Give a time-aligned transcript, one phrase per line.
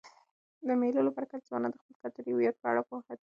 [0.67, 3.19] د مېلو له برکته ځوانان د خپل کلتوري هویت په اړه پوهه ترلاسه کوي.